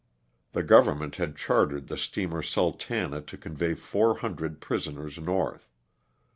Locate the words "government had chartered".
0.63-1.87